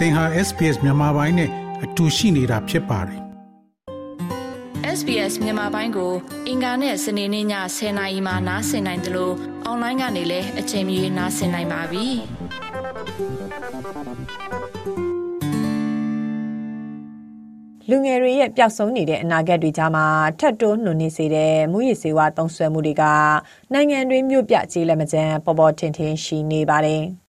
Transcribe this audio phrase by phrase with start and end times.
[0.00, 1.50] သင်ဟာ SPS မြန်မာပိုင်းနဲ့
[1.84, 3.20] အတူရှိနေတာဖြစ်ပါတယ်
[4.98, 6.12] SBS မြန်မာပိုင်းကို
[6.48, 7.46] အင်ကာနဲ့စနေနေ့ည
[7.76, 9.34] 10:00နာရီမှနားဆင်နိုင်တယ်လို့
[9.64, 12.06] အွန်လိုင်းကနေလည်းအချိန်မီနားဆင်နိုင်ပါပြီ
[17.88, 20.06] လူငယ်တွေရဲ့ပျောက်ဆုံးနေတဲ့အနာဂတ်တွေကြားမှာ
[20.40, 23.02] ထပ်တိုးနှုန်နေစေတဲ့မူရည်စေဝါသုံးဆွဲမှုတွေက
[23.72, 27.04] နိုင်ငံတွင်းမြို့ပြကြေးလက်မကျန်ပေါ်ပေါ်ထင်ထင်ရှိနေပါတယ်။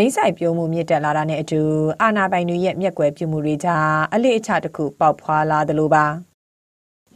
[0.00, 1.60] ဘိန်းဆိုင်ပြိုးမှုမြင့်တက်လာတာနဲ့အတူ
[2.02, 6.04] အာဏာပိုင်တွေရဲ့မျက်ကွယ်ပြုမှုတွေကြားအလေးအချတစ်ခုပေါက်ဖွာလာသလိုပါ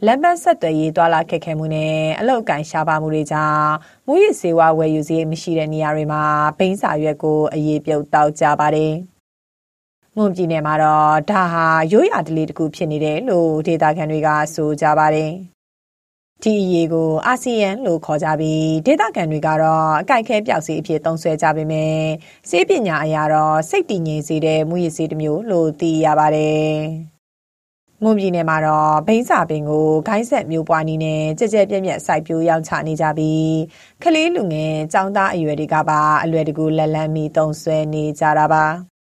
[0.05, 3.71] လမ်းပန်းဆက်သွယ်ရေးတွာလာခက်ခဲမှုနဲ့အလောက်ကန်ရှားပါမှုတွေကြောင့်
[4.07, 6.23] မူရစ်စေဝါဝယ်ယူစည်းမရှိတဲ့နေရာတွေမှာ
[6.57, 8.93] ဘိန်းစာရွက်ကိုအရေးပြုတ်တောက်ကြပါတယ်။
[10.15, 15.33] မွန်ပြည်နယ်မှာတော့ဒါဟာရိုးရာဓလေ့တစ်ခုဖြစ်နေတယ်လို့ဒေတာခန်တွေကဆိုကြပါတယ်။
[16.43, 21.97] ဒီအရေးကို အာဆီယံလို့ခေါ်ကြပြီး ဒေသခံတွေကတော့ အကြိုက်ခဲပြောက်စီအဖြစ် သုံးဆွဲကြပေမဲ့
[22.49, 26.73] စေပညာအရာတော့ စိတ်တည်ငြိမ်စေတဲ့ မူရည်စေးတစ်မျိုးလို့ သိရပါတယ်။
[28.03, 33.55] မွန်ပြည်နယ်မှာတော့ ဘိန်းစာပင်ကို ဂိုင်းဆက်မျိုးပွားနီးနဲ့ကြက်ကြက်ပြက်ပြက်စိုက်ပျိုးရောင်းချနေကြပြီး
[34.03, 38.65] ကလေးလူငယ်ចောင်းသားအရွယ်တွေကပါ အလွယ်တကူ လက်လန်းမီ သုံးဆွဲနေကြတာပါ။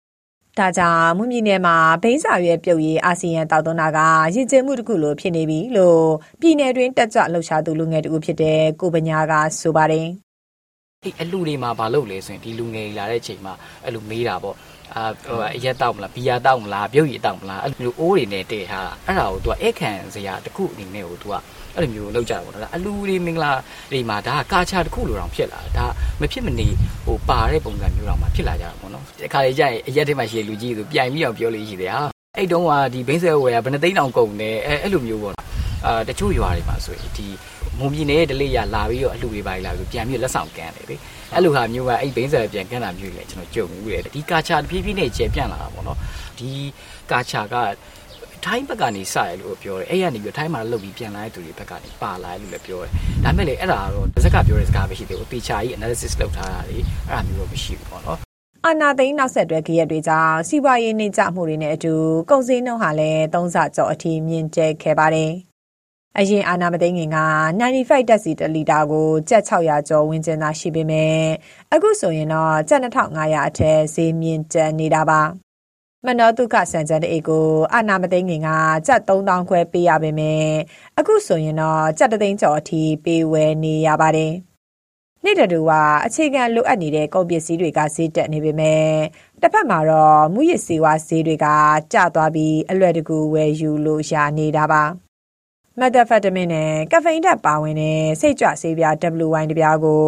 [0.59, 3.99] ဒါကြောင့်မွန်ပြည်နယ်မှာဘိန်းစာရွက်ပြုတ်ရေးအာဆီယံတောက်သွန်းတာက
[4.35, 6.05] ရည်ကျမှုတစ်ခုလိုဖြစ်နေပြီလို့
[6.41, 10.09] ပြည်နယ်တွင်းတက်ကြွလှုပ်ရှားသူလူငယ်တူဖြစ်တဲ့ကိုပညာကဆိုပါတယ်။
[11.05, 14.57] အဲ့အလူတွေမှာမလုပ်လဲဆိုရင်ဒီလူငယ်လာတဲ့အချိန်မှာအဲ့လိုမေးတာပေါ့
[14.97, 21.35] အာဟိုအရက်တောက်မလားဘီယာတောက်မလားပြုတ်ရည်တောက်မလားအဲ့လိုအိုးတွေနဲ့တည့်ထားတာအဲ့ဒါကို तू အဲ့ခံစရာတစ်ခုအနေနဲ့ကို तू က
[21.75, 23.53] အဲ့လိုမျိုးလောက်ကြတာပေါ့နော်အလူတွေမင်္ဂလာ
[23.93, 25.87] တွေမှာဒါကကာချာတစ်ခုလိုတောင်ဖြစ်လာတာဒါ
[26.21, 26.69] မဖြစ်မနေ
[27.07, 32.03] ဟိုပါတဲ့ပုံစံမျိုးတောင်မှဖြစ်လာကြတာပေါ့နော်ဒီခါလေးကျရင်အရက်ထဲမှာရှိတဲ့လူကြီးဆိုပြိုင်ပြီးအောင်ပြောလို့ရှိတယ်ဟာ
[32.37, 35.35] အဲ့တုန်းကဒီဘိန်းဆဲဝယ်ကဘယ်နှသိန်းတောင်ကုန်တယ်အဲ့အဲ့လိုမျိုးပေါ့
[35.87, 37.27] အာတချို့ရွာတွေမှာဆိုရင်ဒီ
[37.79, 40.97] မုံပြည်နယ်ဒလိရလာပြီးတော့အလှူတွေပါလာပြီးပြန်ပြီးလက်ဆောင်ကန်တယ်လေ
[41.35, 45.99] အဲ့လိုဟာမျိုးကအဲ့ဘိန်းဆဲပြန်ကန်တာမျိုးလေကျွန်တော်ကြုံဘူးလေဒီကာချာတဖြည်းဖြည်းနဲ့ကျေပြန့်လာတာပေါ့နော်
[46.39, 46.51] ဒီ
[47.11, 47.55] ကာချာက
[48.45, 52.91] ထိုင်းဘက်ကနေစရလို့ပြောတယ်အဲ့ရနေပြီးထိုင်းမှာလုတ်ပြီးပြန်လာတဲ့သူတွေဘက်ကနေပါလာလို့လည်းပြောတယ်
[53.25, 56.79] ဒါပေမဲ့လေအဲ့ဒါကတော့တစ်စက်ကပြောတဲ့စကားပဲရှိသေးဘူးတေချာကြီး analysis လုပ်ထားတာလေ
[57.09, 58.19] အဲ့ဒါမျိုးတော့မရှိဘူးပေါ့နော်
[58.65, 61.95] အာနာသိန်းနောက်ဆက်တွဲကြရက်တွေကြောင့်စီးပွားရေးနှိမ့်ကျမှုတွေနဲ့အတူ
[62.31, 65.33] ကုန်စည်နှုန်းဟာလည်းသုံးဆကျော်အထိမြင့်တက်ခဲ့ပါတယ်။
[66.19, 67.19] အရင်အာနာမသိန်းငင်က
[67.61, 71.19] 95တက်စီတလီတာကိုကျပ်600ကျော်ဝန်းကျင်သာရှိပေမဲ့
[71.73, 75.23] အခုဆိုရင်တော့ကျပ်2500အထက်ဈေးမြင့်တက်နေတာပါ။
[76.07, 78.49] မနောတုခစံကြတဲ့အိတ်ကိုအာနာမသိငင်က
[78.87, 80.49] ကြက်3000ခွဲပေးရပါမယ်
[80.99, 84.33] အခုဆိုရင်တော့ကြက်တသိန်းကျော်အထိပေးဝယ်နေရပါတယ်
[85.25, 85.73] နေ့တူက
[86.07, 88.89] အခြေခံလိုအပ်နေတဲ့ကုန်ပစ္စည်းတွေကဈေးတက်နေပေမဲ့
[89.43, 91.47] တစ်ဖက်မှာတော့မူရစ်စေဝါဈေးတွေက
[91.93, 95.04] ကျသွားပြီးအလွယ်တကူဝယ်ယူလို့ရနေတာပါ
[95.81, 98.95] မက်သဖက်တမင်နဲ့ကဖိန်ဓာတ်ပါဝင်တဲ့စိတ်ကြွဆေးပြား
[99.27, 100.07] WY တပြားကို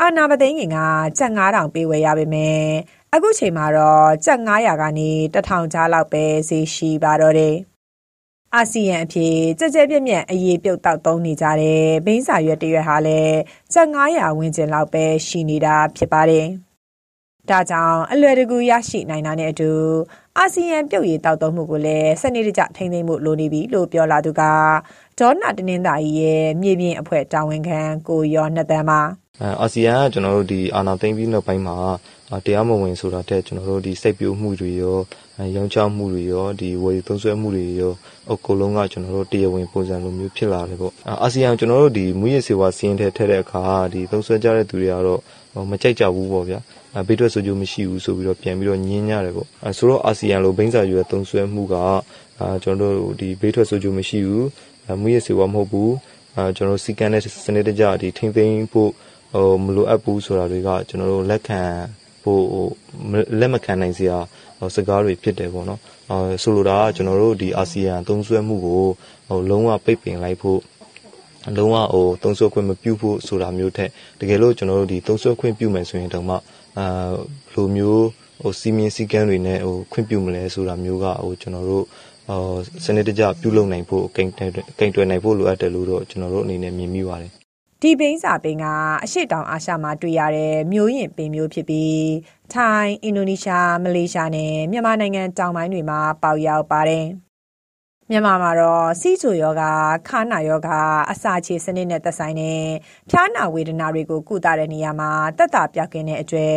[0.00, 0.78] အာနာမသိငင်က
[1.18, 2.64] ကျပ်9000ပေးဝယ်ရပါမယ်
[3.14, 7.54] အခုချိန်မှာတော့ကျပ်900ကနေ1000ကြားလောက်ပဲဈေးရှိပါတော့တယ်။
[8.54, 13.38] အာဆီယံအဖြစ်ကြက်ကြက်ပြက်ပြက်အရေးပြုတ်တောက်သုံးနေကြတဲ့ဘိန်းစာရွက်တရွက်ဟာလည်း
[13.72, 16.48] ကျပ်900ဝန်းကျင်လောက်ပဲရှိနေတာဖြစ်ပါတယ်။
[17.50, 19.72] ဒါကြောင့်အလွယ်တကူရရှိနိုင်တာနဲ့အတူ
[20.38, 24.42] အာဆီယံပြုတ်ရည်တောက်သုံးမှုကိုလည်းစနစ်တကျထိန်းသိမ်းမှုလိုနေပြီလို့ပြောလာသူက
[25.18, 29.00] ဒေါနာတနင်္သာရီရဲ့မြေပြင်အဖွဲ့တာဝန်ခံကိုရောနှစ်တန်းပါ
[29.60, 31.76] အာဆီယံကကျွန်တော်တို့ဒီအာနာသိမ့်ပြီးနောက်ပိုင်းမှာ
[32.46, 34.96] တရားမဝင်ဆိုတာတဲ့ကျွန်တော်တို့ဒီစိတ်ပြိုးမှုတွေရော
[35.54, 37.92] ရောင်းချမှုတွေရောဒီဝယ်သုံးစွဲမှုတွေရော
[38.30, 40.92] အကုန်လုံးကကျွန်တော်တို့တရားဝင်ပုံစံလိုမျိုးဖြစ်လာတယ်ပေါ့
[41.22, 45.20] အာဆီယံကျွန်တော်တို့ဒီမူရစ်စေဝါစီးရင်ထဲထည့်တဲ့အခါဒီသုံးစွဲကြတဲ့သူတွေကတော့
[45.70, 46.58] မကြိုက်ကြဘူးပေါ့ဗျာ
[47.06, 49.48] ဘေးထွက်ဆိုကြမရှိဘူးဆိုပြီးတော့ပြန်ပြီးတော့ညင်းကြတယ်ပေါ့
[49.78, 51.74] ဆိုတော့အာဆီယံလိုဘိန်းစာရွယ်သုံးစွဲမှုက
[52.62, 54.46] ကျွန်တော်တို့ဒီဘေးထွက်ဆိုကြမရှိဘူး
[55.00, 55.94] မူရစ်စေဝါမဟုတ်ဘူး
[56.56, 58.90] ကျွန်တော်တို့စီကန်းတဲ့စနစ်တကျဒီထိမ့်သိမ်းဖို့
[59.32, 61.60] ဟိုမလိုအပ်ဘူးဆိုတာတွေကကျွန်တော်တို့လက်ခံ
[62.22, 62.66] ဖို့ဟို
[63.40, 64.18] လက်မခံနိုင်စရာ
[64.76, 65.80] စကားတွေဖြစ်တယ်ပေါ့နော်
[66.10, 68.82] အဲဆိုလိုတာကကျွန်တော်တို့ဒီအာဆီယံသုံးစွဲမှုကို
[69.28, 70.60] ဟိုလုံးဝပိတ်ပင်လိုက်ဖို့
[71.56, 73.90] လုံးဝဟိုသုံးစွဲခွင့်မပြုဖို့ဆိုတာမျိုးထက်
[74.20, 76.36] တကယ်လို့ကျွန်တော်တို့ဒီသုံးစွဲခွင့်ပြုမယ်ဆိုရင်တော့မှ
[76.78, 76.86] အာ
[77.54, 78.04] လိုမျိုး
[78.42, 81.84] ဟိုစီမင်းစည်းကမ်းတွေနဲ့ဟိုခွင့်ပြုမလဲဆိုတာမျိုးကဟိုကျွန်တော်တို့
[82.28, 82.44] ဟို
[82.84, 87.32] စနစ်တကျပြုလုပ်နိုင်ဖို့ကိန်းကိန်းတွယ်နိုင်ဖို့လိုအပ်တယ်လို့တော့ကျွန်တော်တို့အနေနဲ့မြင်မိပါတယ်
[87.82, 88.64] ဒီဘိန်းစာပင်က
[89.04, 92.06] အရှိတောင်အာရှမှာတွေ့ရတဲ့မျိုးရင်ပင်မျိုးဖြစ်ပြီး
[92.54, 97.06] ထိုင်းအင်ဒိုနီးရှားမလေးရှားနဲ့မြန်မာနိုင်ငံတောင်ပိုင်းတွေမှာပေါက်ရောက်ပါတယ်
[98.10, 99.62] မြန်မာမှာတော့စီးချိုယောဂ
[100.08, 100.68] ခါနာယောဂ
[101.10, 102.62] အစာချေစနစ်နဲ့သက်ဆိုင်တဲ့
[103.10, 106.48] ဖျားနာဝေဒနာတွေကိုကုသတဲ့နေရာမှာတက်တာပြောက်ကင်းတဲ့အကျွဲ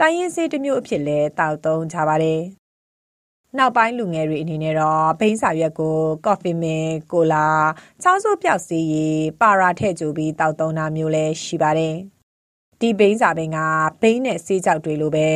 [0.00, 2.40] တိုင်းရင်းစေးတစ်မျိုးအဖြစ်လဲတောက်သုံးကြပါတယ်
[3.58, 7.46] နောက်ပိုင်းလူငယ်တွေအနေနဲ့တော့ဘိန်းစာရွက်ကိုကော်ဖီမင်ကိုလာ
[8.02, 11.96] ချောင်းစိုးပြောက်စီရည်ပါရာထည့်ကြပြီးတောက်သုံးတာမျိုးလည်းရှိပါတယ်
[12.80, 13.58] ဒီဘိန်းစာပင်က
[14.00, 15.28] ဘိန်းနဲ့ဆေးကြောက်တွေလိုပဲ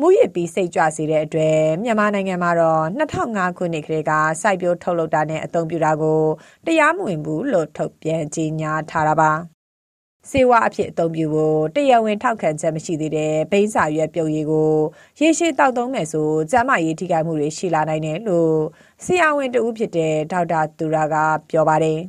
[0.00, 4.12] မူရစ်ပြီးစိတ်ကြွစေတဲ့အတွက်မြန်မာနိုင်ငံမှာတော့2005ခုနှစ်ကလေးက
[4.42, 6.22] စိုက်ပျိုးထုတ်လုပ်တာနဲ့အသုံးပြုတာကို
[6.66, 9.55] တရားမဝင်ဘူးလို့ထုတ်ပြန်ကြေညာထားတာပါ
[10.30, 14.70] စေဝါအဖြစ်အသုံးပြုဖို့တရားဝင်ထောက်ခံချက်မရှိသေးတဲ့ဘိန်းစာရွက်ပြုတ်ရည်ကို
[15.20, 18.56] ရေရှည်တောက်သုံးမယ်ဆိုကျန်းမာရေးထိခိုက်မှုတွေရှိလာနိုင်တယ်လို့
[19.04, 21.16] ဆရာဝန်တဦးဖြစ်တဲ့ဒေါက်တာသူရာက
[21.50, 22.00] ပြောပါတယ်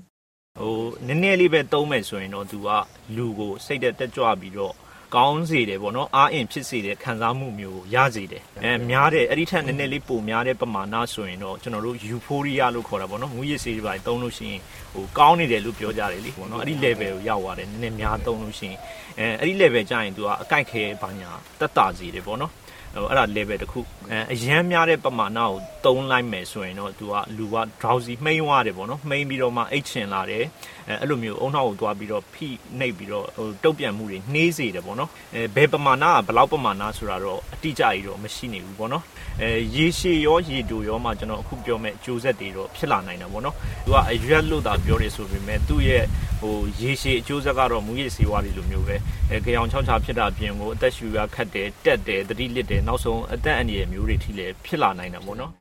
[0.60, 0.76] ဟို
[1.08, 2.68] နည်းနည်းလေးပဲသုံးမယ်ဆိုရင်တော့သူက
[3.16, 4.76] လူကိုစိတ်တက်ကြွပြီးတော့
[5.16, 14.62] ကောင်းစေတယ်ပေါ့နော်အားအင်ဖြစ်စေတဲ့ခံစားမှုမျိုးရစေတယ်အဲများတယ်အဲ့ဒီထက်နည်းနည်းလေးပိုများတဲ့ပမာဏဆိုရင်တော့ကျွန်တော်တို့ euphoria လို့ခေါ်တာပေါ့နော်မူရစ်စေးတွေပါသုံးလို့ရှိရင်
[14.94, 18.78] ဟိုကောင်းနေတယ်လို့ပြောကြတယ်လေပေါ့နော်အဲ့ဒီ level ကိုရောက်သွားတယ်နည်းနည်းများသုံးလို့ရှိရင်
[19.20, 23.80] အဲအဲ့ဒီ level ကျရင်သူကအကြိုက်ခဲဘာညာတက်တာစေတယ်ပေါ့နော်ဟို အဲ့ဒါ level တစ်ခု
[24.12, 25.52] အဲအရန်များတဲ့ပမာဏကို
[25.86, 30.44] တုံးလိုက်မယ်ဆိုရင်တော့သူကလူက drowsy မှိန်းသွားတယ်ပေါ့နော်မှိန်းပြီးတော့မှအိတ်ချင်လာတယ်
[30.90, 32.48] အဲအဲ့လိုမျိုးအုံနောက်ကိုသွားပြီးတော့ဖိ
[32.80, 39.04] နှိပ်ပြီးတော့ဟိုတုတ်ပြန်မှုတွေနှေးစေတယ်ပေါ့နော်အဲဘယ်ပမာဏကဘယ်လောက်ပမာဏဆိုတာတော့အတိအကျကြီးတော့မရှိနေဘူးပေါ့နော်
[39.42, 43.56] အဲရေရှည်ရောရေတူရောမှကျွန်တော်အခုပြောမဲ့အကျိုးဆက်တွေတော့ဖြစ်လာနိုင်တာပေါ့နော်
[43.86, 46.04] သူကအရွက်လို့သာပြောတယ်ဆိုပေမဲ့သူ့ရဲ့
[46.42, 48.96] ဟိုရေရှည်အကျိုးဆက်ကတော့မူရည်စေဝါတွေလိုမျိုးပဲ
[49.32, 55.52] အဲကြောင်ချောင်းချဖြစ်တာပြင်ကိုအသက်ရှူရခတ်တယ်တက်တယ်တတိလစ်တယ်နောက်ဆုံးအသက်အန္တရာယ်မျိုးတွေထိလည်းဖြစ်လာနိုင်တာပေါ့နော်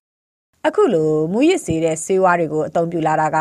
[0.66, 3.38] အခုလိုမူရစ်စေးတဲ့ဆေးဝါးတွေကိုအသုံးပြုလာတာက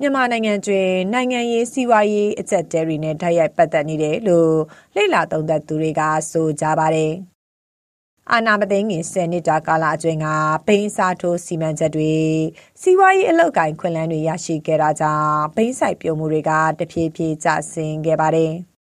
[0.00, 4.54] မြန်မာနိုင်ငံတွင်နိုင်ငံရေးစီးပွားရေးအကျက်တဲတွေနဲ့ဓာတ်ရိုက်ပတ်သက်နေတယ်လို့
[4.94, 7.12] လိလာသုံးသပ်သူတွေကဆိုကြပါတယ်။
[8.32, 10.26] အာနာမသိငင်10နှစ်တာကာလအတွင်းက
[10.66, 12.12] ဘိန်းစားထိုးစီမံချက်တွေ
[12.80, 18.52] စီးပွားရေးအလုပ်ကိုင်ခွင့်လန်းတွေရရှိခဲ့တာကြောင့်ဘိန်းဆိုင်ပြုံမှုတွေကတဖြည်းဖြည်းကျဆင်းခဲ့ပါတယ်။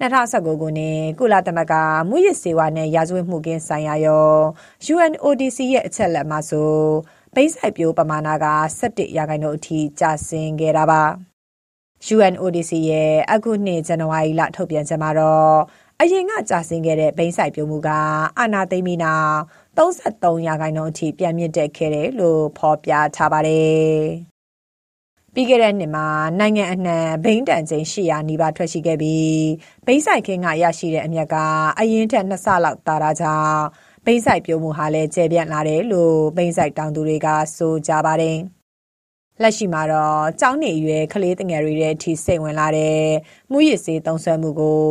[0.00, 1.74] 2019 ခုနှစ် ကုလသမဂ္ဂ
[2.08, 4.30] မူရစ်စေဝါနဲ့ ရာဇဝတ်မှုကင်းဆိုင်ရာရော
[4.92, 6.72] UNODC ရဲ့ အချက်လက်မှာဆို
[7.34, 8.46] ဘိန်းဆိုင်ပြိုးပမာဏက
[8.80, 11.02] 17ရာခိုင်နှုန်းအထိ ကျဆင်းခဲ့တာပါ
[12.14, 15.54] UNODC ရဲ့ အခုနှစ် ဇန်နဝါရီလ ထုတ်ပြန်ချက်မှာတော့
[16.00, 17.88] အရင်ကကြာဆင်းခဲ့တဲ့ ဘိန်းဆိုင်ပြိုးမှုက
[18.38, 19.38] အာနာသိမ့်ပြီးနောက်
[19.78, 24.37] 33ရာခိုင်နှုန်းအထိ ပြန်မြင့်တက်ခဲ့တယ်လို့ ဖော်ပြထားပါတယ်
[25.34, 26.06] ပြီးခဲ့တဲ့နှစ်မှာ
[26.38, 29.38] နိုင်ငံအနှံ ဘိန်းတန်ချိန်800နီးပါး ထွက်ရှိခဲ့ပြီး
[29.86, 31.36] ဘိန်းဆိုင်ခင်းက ရရှိတဲ့အမြတ်က
[31.78, 33.62] အရင်ထက်2ဆလောက်တာတာကြောင့်
[34.04, 38.38] ဘိန်းဆိုင်ပြုံးမှုဟာလည်း ကျယ်ပြန့်လာတယ်လို့ ဘိန်းဆိုင်တောင်သူတွေက ဆိုကြပါတယ်။
[39.42, 43.00] လက်ရှိမှာတော့ကျောင်းနေရွယ်ကလေးငယ်တွေရဲ့အထိစိတ်ဝင်လာတဲ့
[43.50, 44.82] မူရစ်စေးသုံးဆွဲမှုကို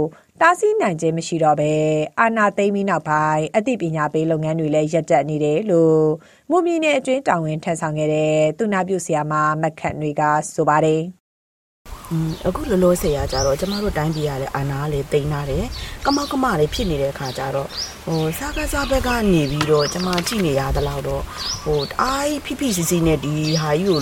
[0.42, 1.74] တားဆီးနိုင်ခြင်းမရှိတော့ဘဲ
[2.20, 6.04] အာနာသိမ့်ပြီးနောက်ပိုင်းအသိပညာပေးလုပ်ငန်းတွေလည်းရပ်တန့်နေတယ်လို့
[6.50, 10.22] မူမီနယ်အတွင်းတာဝန်ထမ်းဆောင်ခဲ့တဲ့သူနာပြုဆရာမမက်ခန့်တွေက
[10.54, 11.02] ဆိုပါတယ်
[12.48, 15.66] အခုလောလောဆယ်ရကြတော့ကျမတို့တိုင်းပြည်ရတဲ့အာနာကလည်းတိန်လာတယ်
[16.06, 17.70] ကမောက်ကမလေးဖြစ်နေတဲ့ခါကျတော့
[18.06, 21.24] ဟိုစားကစားဘက်ကနေပြီးတော့ကျမကြည့်နေရသလောက်တော့
[21.64, 24.02] ဟိုအားဖိဖိစီစီနဲ့ဒီဟာကြီးကို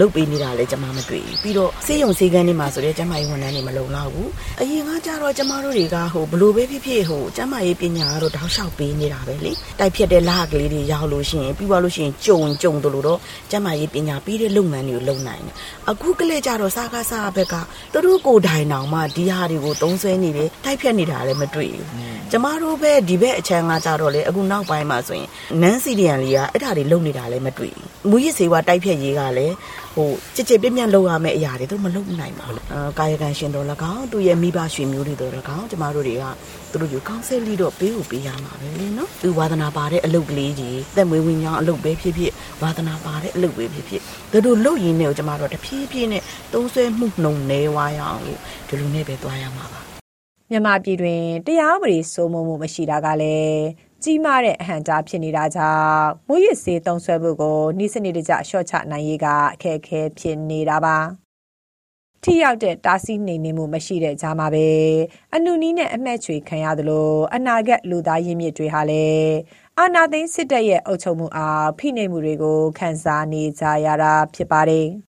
[0.00, 4.30] လုတ်ပေးနေတာလည်းကျမမတွေ့ဘူးပြီးတော့စေးရုံစေးကန်းတွေမှာဆိုတော့ကျမကြီးဝန်ထမ်းတွေမလုံလောက်ဘူး
[4.60, 13.18] အရင်ကကြတော့ကျမတို့တွေကဟိုဘလို့ပဲဖြစ်ဖြစ်ဟိုကျမကြီးပညာကတော့တောက်လျှောက်ပေးနေတာပဲလေတိုက်ဖြတ်တဲ့လဟကလေးတွေရောက်လို့ရှိရင်ပြီးသွားလို့ရှိရင်ကြုံကြုံတို့လို့တော့
[13.50, 15.54] ကျမကြီးပညာပေးတဲ့လုပ်ငန်းတွေကိုလုပ်နိုင်တယ်
[15.90, 17.54] အခုကလေးကြတော့စားကားစားဘက်က
[17.92, 21.86] သူတို့ကိုယ်တိုင်တောင်မှဒီဟာတွေကိုသုံးဆွဲနေတယ်တိုက်ဖြတ်နေတာလည်းမတွေ့ဘူး
[22.30, 25.28] ကျမတို့ပဲဒီဘက်အချမ်းကကြတော့လေအခုနောက်ပိုင်းမှာဆိုရင်
[25.62, 29.54] နန်းစီဒီယန်လေးကအဲ့ဒါတွေလုပ်နေတာလည်းမတွေ့ဘူး မူရစ်စေဝါတိုက်ဖြတ်ရေးကလည်း
[29.94, 36.24] ဟိုကြစ်ကြစ်ပြင်းပြင်းလုပ်ရမယ့်အရာတွေသူမလုပ်နိုင်ပါဘူးအာကာယကံရှင်တော်၎င်းသူရဲ့မိဘရွှေမျိုးတွေတော်၎င်းကျမတို့တွေက
[36.70, 42.32] သူတို့ယူကောင်းဆယ်လီတော့ပေးဖို့ပေးရမှာပဲလေနော်သူဝါသနာပါတဲ့အလုပ်ကလေးကြီးသက်မွေးဝင်းကြောင်းအလုပ်ပဲဖြစ်ဖြစ်
[42.62, 46.22] ဝါသနာပါတဲ့အလုပ်ပဲဖြစ်ဖြစ်သူတို့လုပ်ရင်းနဲ့ကျမတို့တဖြည်းဖြည်းနဲ့
[46.52, 49.80] သုံးဆွဲမှုနှုံနေဝါရအောင်လို့ဒီလိုနဲ့ပဲသွားရမှာပါ
[50.50, 60.96] မြန်မာပြည်တွင်တရားဥပဒေစိုးမိုးမှုမရှိတာကလည်း ကြီးမားတဲ့အဟန့်တားဖြစ်နေတာကြောင့်မွေးရစေးသုံးဆွဲမှုကိုနှိစနစ်တကျရှော့ချနိုင်ရေးကအခက်အခဲဖြစ်နေတာပါ
[62.22, 64.68] ထိရောက်တဲ့တားဆီးနေနေမှုမရှိတဲ့ကြားမှာပဲ
[65.34, 69.32] အနုနီးနဲ့အမှတ်ချွေခံရသလိုအနာဂတ်လူသားရင်းမြစ်တွေဟာလည်း
[69.78, 75.07] အာနာသိန်းစစ်တပ်ရဲ့အုပ်ချုပ်မှုအားဖိနှိပ်မှုတွေကိုခံစားနေကြရတာဖြစ်ပါတယ်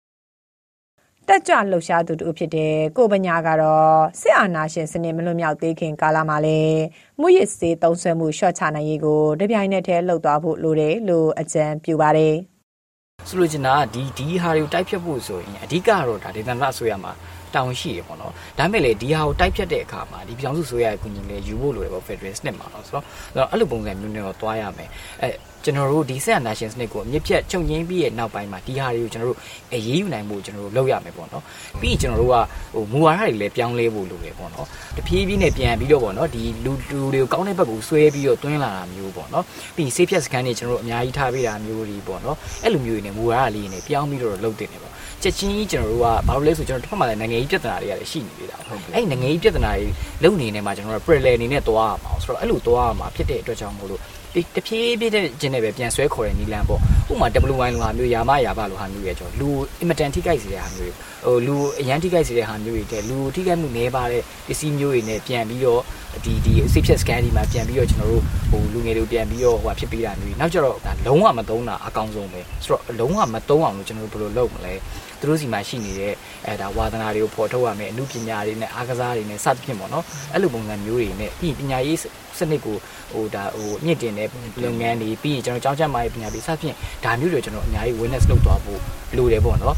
[1.29, 6.81] တက်ကြွလှုပ်ရှားသူတူဖြစ်တဲ့ကိုပညာကတော့စစ်အာဏာရှင်စနစ်မလွတ်မြောက်သေးခင်ကာလမှာလည်း
[7.21, 12.35] မွရစ်စေးသုံးဆွဲမှုရှော့ချနိုင်ရေးကိုတပြိုင်နက်တည်းလှုပ်သွားဖို့လိုတယ်လို့အကြံပြုပါတယ်။
[13.27, 17.11] ဆိုလိုချင်တာကဒီဒီဟာတွေကိုတိုက်ဖြတ်ဖို့ဆိုရင်အဓိကတော့ဒါဒေသနာဆိုရမှာ
[17.55, 24.89] တောင်းရှိရပေါ့နော်ဒါပေမဲ့လေဒီဟာကိုတိုက်ဖြတ်တဲ့အခါမှာဒီပြောင်းစုဆိုရရဲ့ကုညီလေးယူဖို့လိုတယ်ပေါ့ Federal စနစ်မှာတော့ဆိုတော့အဲ့လိုပုံစံမျိုးနဲ့တော့တွားရမယ်
[25.21, 25.29] အဲ
[25.63, 29.39] ကျွန်တော်တို့ဒီဆက် nation စနစ်ကိုအမြင့်ဖြတ်ချုပ်ငင်းပြီးရဲ့နောက်ပိုင်းမှာဒီဟာတွေကိုကျွန်တော်တို့
[29.73, 31.43] အရေးယူနိုင်ဖို့ကျွန်တော်တို့လုပ်ရမယ်ပေါ့နော်
[31.81, 32.35] ပြီးရင်ကျွန်တော်တို့က
[32.73, 39.43] ဟိုမူဝါဒတွေလည်းပြောင်းလဲဖို့လိုတယ်ပေါ့နော်တဖြည်းဖြည်းနဲ့ပြန်ပြီးတော့ပေါ့နော်ဒီလူလူတွေကိုကောင်းတဲ့ဘက်ကိုဆွဲပြီးတော့တွင်းလာတာမျိုးပေါ့နော်
[39.75, 49.87] ပြီးဆေးဖြတ်စကန်တွေကျွန်တော်တို့အများကြီးထားပေးတာမျိုးတွေပေါ့နော်အဲ့လိုမျိုးတွေနဲ့မူဝါဒလေးတွေနဲ့ပြောင်းပြီးတော့လုပ်တင်တယ်ပေါ့ကျချက်ချင်းကြီးကျွန်တော်တို့ကဘာလို့လဲဆိုကျွန်တော်တစ်ဖက်မှာလည်းနိုင်ငံရေးပြဿနာတွေကလည်းရှိနေသေးတာဟုတ်အဲ့နိုင်ငံရေးပြဿနာတွေ
[50.23, 54.16] လုံနေနေမှာကျွန်တော်တို့ parallel အနေနဲ့သွားရမှာဆိုတော့အဲ့လိုသွားရမှာဖြစ်တဲ့အတွက်ကြောင့်မို့လို့ဒီ
[54.55, 59.49] တဖြည်းဖြည်းတဲ့ကျင်းနဲ့ပဲပြန်ဆွဲခေါ်တဲ့နီလန်ပေါ့ဥပမာ WY လိုဟာမျိုးယာမယာဘလိုဟာမျိုးရဲ့ကျွန်တော်လူ
[59.79, 60.93] အင်မတန်ထိခိုက်စေတဲ့ဟာမျိုး
[61.25, 65.81] ဟိုလူအရန်ထိခိုက်စေတဲ့ဟာမျိုးတွေတဲ့လူထိခိုက်မှုနည်းပါတဲ့ပစ္စည်းမျိုးတွေနဲ့ပြန်ပြီးတော့
[66.25, 74.73] ဒီဒီ safe check scan ဒီမှာပြန်ပြီးတော့ကျွန်တော်တို့ဟိုလူငယ်တွေပြန်ပြီးတော့ဟိုဖြစ်ပေးတာမျိုးနောက်ကျတော့ဒါလုံးဝမသုံးတာအကောင်းဆုံးပဲဆိုတော့လုံးဝမသုံးအောင်လို့ကျွန်တော်တို့ဘယ်လိုလုပ်မလဲ
[75.19, 76.13] သူတို့စီမှာရှိနေတဲ့
[76.45, 81.99] အဲဒါဝါသနာတွေကိုဖော်ထုတ်ရမယ်အမှုပညာတွေနဲ့အားကစားတွေနဲ့စသဖြင့်ပေါ့နော်အဲ့လိုပုံစံမျိုးတွေနဲ့ပြီးပညာရေး
[82.39, 82.77] စနစ်ကို
[83.11, 84.27] ဟိုဒါဟိုမြင့်တင်တဲ့
[84.63, 88.79] လုပ်ငန်းတွေပြီးရင်ကျွန်တော်ကျောင်းချက်မှာပညာပေးစသဖြင့်ဒါမျိုးတွေကျွန်တော်အများကြီး awareness လုပ်သွားဖို့
[89.17, 89.75] လိုတယ်ပေါ့နော်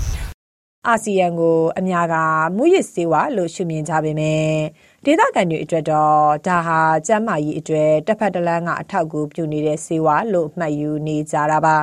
[0.87, 2.15] အာဆီယံကိုအများက
[2.57, 4.57] မူရစ်စေဝါလို့ရှုမြင်ကြပေမယ့်
[5.05, 11.77] ဒေသခံတွေအတွက်တော့ဒါဟာကျန်းမာရေးအတွက်တစ်ဖက်တစ်လမ်းကအထောက်အကူပြုနေတဲ့စေဝါလို့မှတ်ယူနေကြတာပါ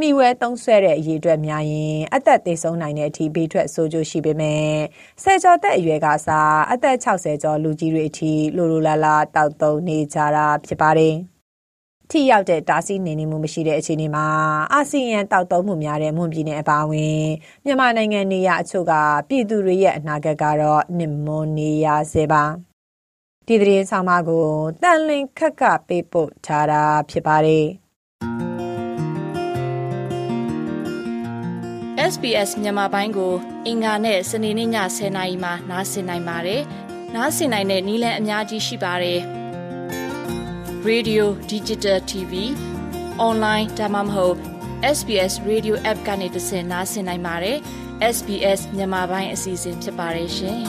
[0.00, 4.66] မိဝဲသုံးဆွဲတဲ့အရေးအတွက်များရင်အသက်သေဆုံးနိုင်တဲ့အထိဘေးထွက်ဆိုးကျိုးရှိပေမဲ့
[5.22, 11.16] ဆယ်ကျော်သက်အရွယ်ကစားအသက်60ကျော်လူကြီးတွေအထိလိုလိုလားလားတောက်သုံးနေကြတာဖြစ်ပါတယ်။
[12.12, 14.26] ထိရောက်တဲ့တားဆီးနေနေမှုမရှိတဲ့အခြေအနေမှာ
[14.72, 17.24] အာဆီယံတောက်သုံးမှုများတဲ့မွန်ပြည်နယ်အပါအဝင်
[17.64, 18.92] မြန်မာနိုင်ငံနေရအချို့က
[19.28, 22.44] ပြည်သူတွေရဲ့အနာဂတ်ကတော့နစ်မွန်နေရစေပါ
[23.46, 24.46] ဒီသတင်းဆောင်မကို
[24.82, 27.66] တန်လင်ခက်ကပေးပို့ထားတာဖြစ်ပါတယ်
[32.12, 33.32] SBS မြန်မာပိုင်းကို
[33.66, 36.62] အင်ကာနဲ့စနေနေ့ည10:00နာရီမှနားဆင်နိုင်ပါတယ်။
[37.14, 39.20] နားဆင်နိုင်တဲ့နည်းလမ်းအများကြီးရှိပါတယ်။
[40.90, 42.32] Radio Digital TV
[43.26, 44.36] online ဒါမှမဟုတ်
[44.96, 47.56] SBS Radio App ကနေသင်နားဆင်နိုင်ပါတယ်။
[48.14, 50.60] SBS မြန်မာပိုင်းအစီအစဉ်ဖြစ်ပါတယ်ရှင်။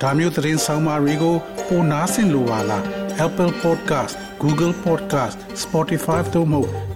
[0.00, 1.36] ဒါမျိုးသတင်းဆောင်မတွေကို
[1.68, 2.84] ပိုနားဆင်လိုပါလား
[3.26, 6.87] Apple Podcast Google Podcast Spotify တို့မှာ